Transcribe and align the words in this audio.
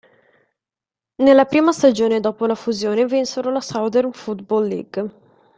Nella 1.17 1.45
prima 1.45 1.71
stagione 1.71 2.19
dopo 2.19 2.47
la 2.47 2.55
fusione 2.55 3.05
vinsero 3.05 3.51
la 3.51 3.61
Southern 3.61 4.11
Football 4.11 4.65
League. 4.65 5.13